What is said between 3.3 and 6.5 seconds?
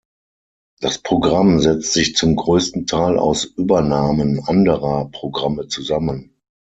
Übernahmen anderer Programme zusammen.